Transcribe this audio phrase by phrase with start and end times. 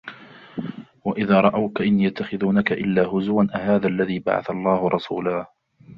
[1.05, 5.51] وَإِذَا رَأَوْكَ إِنْ يَتَّخِذُونَكَ إِلَّا هُزُوًا أَهَذَا الَّذِي بَعَثَ اللَّهُ رَسُولًا